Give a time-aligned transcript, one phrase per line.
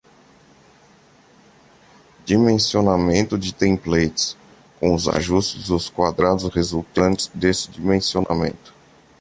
[2.25, 4.35] Dimensionamento de templates,
[4.79, 8.73] com os ajustes dos quadrados resultantes deste dimensionamento.